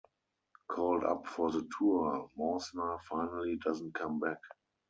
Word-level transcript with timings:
Called 0.67 1.03
up 1.03 1.27
for 1.27 1.51
the 1.51 1.69
tour, 1.77 2.31
Mausna 2.35 2.97
finally 3.07 3.57
doesn't 3.57 3.93
come 3.93 4.19
back. 4.19 4.39